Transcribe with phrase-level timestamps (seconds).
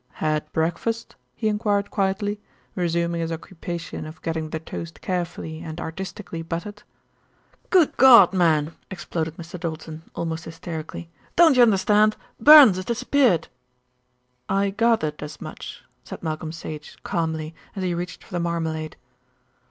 [0.13, 2.41] "Had breakfast?" he enquired quietly,
[2.73, 6.81] resuming his occupation of getting the toast carefully and artistically buttered.
[7.69, 9.59] "Good God, man!" exploded Mr.
[9.59, 11.11] Doulton, almost hysterically.
[11.35, 12.17] "Don't you understand?
[12.39, 13.47] Burns has disappeared!"
[14.49, 18.97] "I gathered as much," said Malcolm Sage calmly, as he reached for the marmalade.